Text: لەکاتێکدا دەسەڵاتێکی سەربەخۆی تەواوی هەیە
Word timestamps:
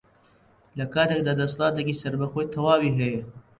لەکاتێکدا 0.79 1.33
دەسەڵاتێکی 1.39 1.99
سەربەخۆی 2.01 2.51
تەواوی 2.53 2.95
هەیە 2.99 3.21